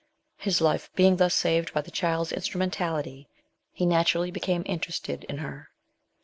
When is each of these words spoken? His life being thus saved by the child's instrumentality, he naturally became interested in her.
His 0.39 0.61
life 0.61 0.89
being 0.95 1.17
thus 1.17 1.35
saved 1.35 1.75
by 1.75 1.81
the 1.81 1.91
child's 1.91 2.31
instrumentality, 2.31 3.27
he 3.71 3.85
naturally 3.85 4.31
became 4.31 4.63
interested 4.65 5.25
in 5.25 5.37
her. 5.37 5.69